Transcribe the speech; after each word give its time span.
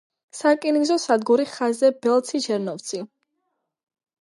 სარკინიგზო 0.37 0.95
სადგური 1.03 1.45
ხაზზე 1.51 1.91
ბელცი—ჩერნოვცი. 2.07 3.03